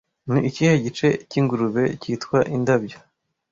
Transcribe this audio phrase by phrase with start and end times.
[0.31, 2.97] Ni ikihe gice cy'ingurube cyitwa indabyo